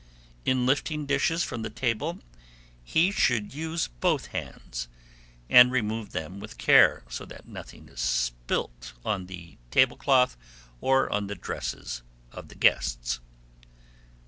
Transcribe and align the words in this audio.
In 0.45 0.65
lifting 0.65 1.05
dishes 1.05 1.43
from 1.43 1.61
the 1.61 1.69
table, 1.69 2.21
he 2.83 3.11
should 3.11 3.53
use 3.53 3.87
both 3.87 4.25
hands, 4.33 4.87
and 5.47 5.71
remove 5.71 6.11
them 6.11 6.39
with 6.39 6.57
care, 6.57 7.03
so 7.07 7.23
that 7.25 7.47
nothing 7.47 7.87
is 7.87 7.99
spilt 8.01 8.93
on 9.05 9.27
the 9.27 9.59
table 9.69 9.97
cloth 9.97 10.35
or 10.79 11.07
on 11.11 11.27
the 11.27 11.35
dresses 11.35 12.01
of 12.31 12.47
the 12.47 12.55
guests. 12.55 13.19